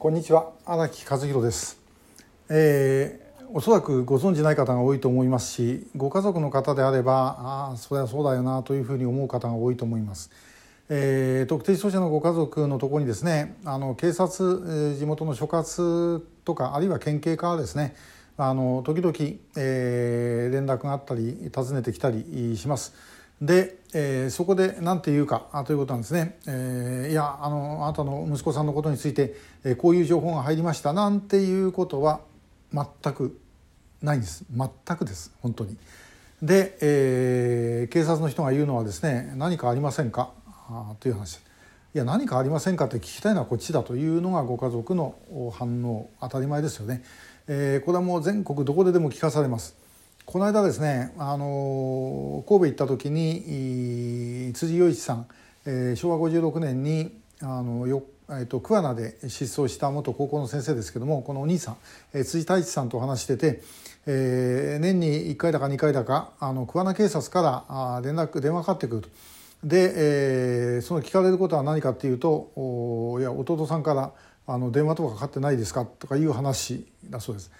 [0.00, 0.52] こんにちは。
[0.64, 1.78] 荒木和弘です、
[2.48, 10.30] えー、おそらくご存じない方が多いと思いますしご家族の方であればああそれはそうだよなというふうに思う方が多いと思います、
[10.88, 17.94] えー、特定失踪者のご家族のところにですねあの警察、えー、地元の所轄とかあるいは県警からですね
[18.38, 19.14] あの時々、
[19.58, 22.94] えー、連絡があったり訪ねてきたりします。
[23.40, 29.34] で、えー、そこで何て言うかということなんですね、えー、いやあのあなたの息子さんのことについて、
[29.64, 32.20] えー、こういう情報が入りましたなんていうことは
[32.72, 33.38] 全く
[34.02, 34.44] ないんです。
[34.50, 35.76] 全くです本当に。
[36.42, 40.30] で、えー、警察の人が言うのはですね何かありませんか？
[40.46, 41.36] あという話。
[41.36, 45.16] いや何かありませんかって聞きたいのはこっちだというのがご家族の
[45.52, 47.02] 反応当たり前ですよね、
[47.48, 49.74] えー、これはもう全国どこででも聞かされます。
[50.30, 55.26] この間ですねあの神戸行った時に辻洋一さん、
[55.66, 61.76] えー、昭和56年にあのよえーと、桑名で失踪した元高校の先生ですけどもこのお兄さん、
[62.14, 63.60] えー、辻太一さんと話してて、
[64.06, 67.64] えー、年に1回だか2回だかあの桑名警察から
[67.96, 69.08] あ連絡電話かかってくると。
[69.64, 74.12] で、えー、その聞かれることは何かっていうと「おいや弟さんから
[74.46, 77.50] あの電話とかかかってないですか?」とかいう話だそうです。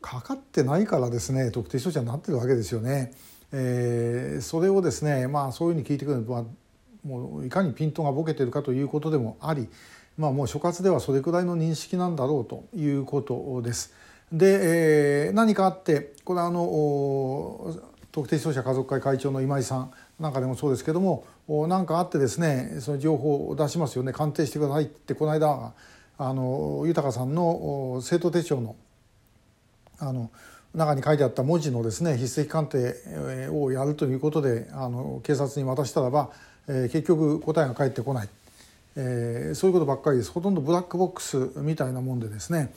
[0.00, 3.12] かかってないからですね特定商社になってるわけですよね。
[3.52, 6.44] えー、それをですねまあそういうふうに聞いてくるのは
[7.04, 9.68] もういかにピントがボケてるかということでもあり、
[10.18, 13.94] まあ、もう所轄ではそれくらいの認識なんだろうということです。
[14.32, 17.76] で、えー、何かあってこれはあの
[18.10, 21.26] 特定商社家族会会長の今井さんなんかでもそうですけども
[21.68, 25.74] 何かあってですねその情報を出しますよね鑑定してくださいってこの間
[26.18, 28.74] あの豊さんの生徒手帳の
[29.98, 30.30] あの
[30.74, 36.30] 中に書いてあった文字のですね筆跡鑑定をやるということであの警察に渡したらば、
[36.68, 38.28] えー、結局答えが返ってこない、
[38.96, 40.30] えー、そういうことばっかりです。
[40.30, 42.72] ほとんどブラックボックスみたいなもんでですね。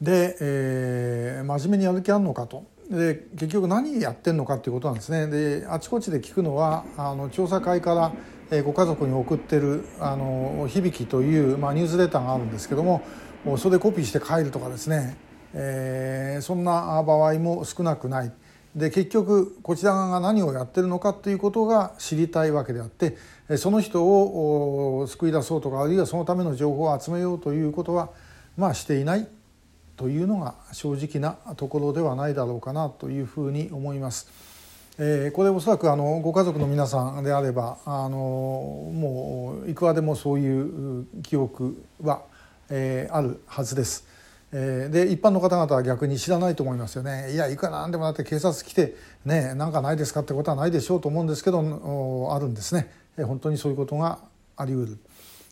[0.00, 2.64] で、えー、真面目にやる気あるのかと。
[2.90, 5.28] で結局何やってんのかっていうことなんですね。
[5.28, 7.94] であちこちで聞くのはあの調査会か
[8.50, 13.02] らご家族に送ってる「あの響き」という、まあ、ニュースレターがあるんですけども
[13.56, 15.16] それでコピーして帰るとかですね。
[15.54, 18.32] えー、そんな場合も少なくない。
[18.74, 23.18] で結局こちら側が何をやってるのかということが知りたいわけであって
[23.58, 28.08] その人を救い出そうとかあるいはそのための情報を集めようということは
[28.56, 29.28] まあしていない
[29.96, 34.28] というのが正直なところではないだろうかなというふうに思います。
[34.98, 42.22] えー、これおそらくあのご家族の皆さんであればあのもういくらでもそういう記憶は、
[42.68, 44.11] えー、あるはずです。
[44.54, 51.58] えー、で一般の方々は逆に知らないと思いますよねいやいくらなんでもだって警察来てねなんかないですかってことはないでしょうと思うんですけど
[52.34, 54.18] あるんですねえ本当にそういうことが
[54.56, 54.98] ありうる。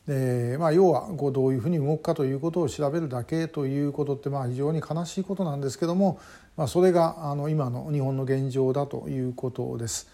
[0.06, 6.18] でまあ、要はこうどういうふうに動くかということを調べるだけということってまあ非常に悲しいことなんですけども、
[6.56, 10.08] まあ、それがあの今の日本の現状だということです。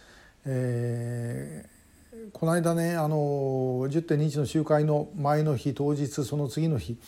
[0.44, 1.75] えー、
[2.32, 3.16] この間ねあの
[3.88, 6.99] 10.21の集会の前の日当日その次の日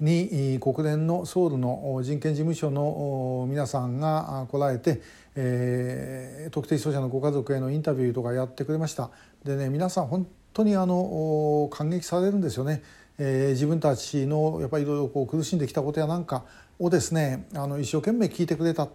[0.00, 5.00] に国連のソウルの人権事務所の皆さんが来られて、
[5.34, 9.10] えー、特定失踪者のご家族へのインタビューとかやってくれました。
[9.44, 12.82] でね皆さん本当にあの感激されるんですよね、
[13.18, 16.44] えー、自分たちのやっぱりいろいろ苦しんできたことやなんか
[16.78, 18.88] をですねあの一生懸命聞いてくれた。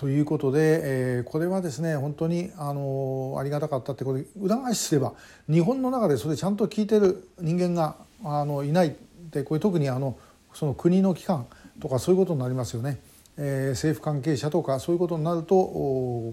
[0.00, 5.12] ということで、えー、これはですね本当にあのありがたかったってこれ裏返しすれば
[5.46, 8.96] 日本の中でそれちゃんと聞いてる人間があのいない
[9.30, 10.16] でこれ特にあの
[10.54, 11.46] その国の機関
[11.80, 12.98] とかそういうことになりますよね。
[13.36, 15.54] えー、政府関係者とかそういうことになると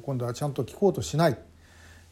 [0.05, 1.37] 今度はちゃんと聞こうとしない、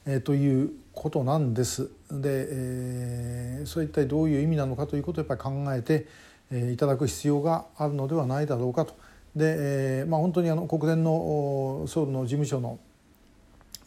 [0.06, 1.90] えー、ということなんです。
[2.12, 6.06] で、えー、それ一体どういう意味なのかということをやっぱり考えて、
[6.52, 8.94] え、いただく必要があるのではないだろうかと。
[9.36, 12.80] で、えーまあ、本当にあの国連のソウルの事務所の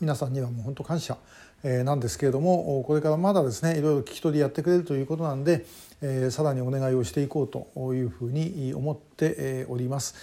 [0.01, 1.17] 皆さんにはもう本当感謝
[1.65, 5.67] なんですけれどもこれからまだですねいろいろ聞き取りやってくれるということなんで、
[6.01, 10.15] えー、さらにお願いをしていこうというふうに思っております。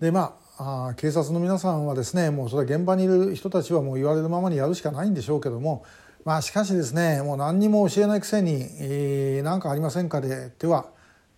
[0.00, 5.84] でまあ警察の皆さんはですねもうそれは現場にいる人たちはもう言われるままにやるしかないんでしょうけども
[6.24, 10.86] まあしかしですねもう何にも教えないくせに「えー、何かありませんかで」では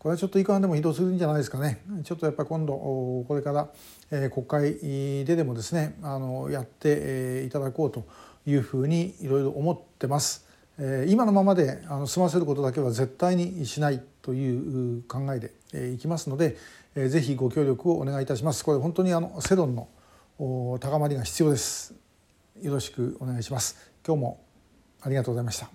[0.04, 3.70] これはちょっといくらでも移動するんじゃないですかねちょっとやっぱり今度これから、
[4.10, 8.04] え、国会ででもですねあのやって、え、いただこうと
[8.44, 10.46] いうふうにいろいろ思ってます。
[11.08, 15.40] 今のままであの済ませることだけは絶対にしないという考え
[15.72, 16.58] でいきますので
[16.94, 18.62] ぜひご協力をお願いいたします。
[18.62, 19.88] これ本当にあの世論の
[20.80, 21.94] 高まりが必要です。
[22.60, 23.90] よろしくお願いします。
[24.06, 24.44] 今日も
[25.00, 25.70] ありがとうございました。